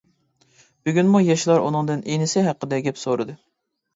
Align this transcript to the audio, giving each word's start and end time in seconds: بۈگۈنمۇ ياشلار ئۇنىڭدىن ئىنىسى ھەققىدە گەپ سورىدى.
بۈگۈنمۇ 0.87 1.19
ياشلار 1.25 1.61
ئۇنىڭدىن 1.65 2.01
ئىنىسى 2.13 2.45
ھەققىدە 2.47 2.79
گەپ 2.87 3.01
سورىدى. 3.05 3.37